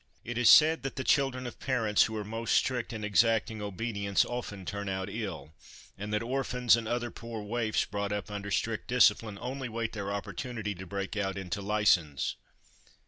[0.23, 4.25] It is said that the children of parents who are most strict in exacting obedience
[4.25, 5.53] often turn out ill;
[5.95, 10.11] and that orphans and other poor waifs brought up under strict discipline only wait their
[10.11, 12.35] opportunity to break out into license.